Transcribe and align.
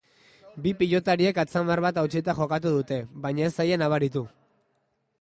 Bi 0.63 0.71
pilotariek 0.79 1.41
atzamar 1.43 1.83
bat 1.87 2.01
hautsita 2.03 2.37
jokatu 2.41 2.75
dute, 2.79 3.01
baina 3.27 3.49
ez 3.51 3.55
zaie 3.61 3.81
nabaritu. 3.83 4.29